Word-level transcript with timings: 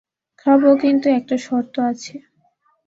খাব, 0.39 0.61
কিন্তু 0.81 1.07
একটা 1.09 1.35
শর্ত 1.37 1.75
আছে। 1.91 2.15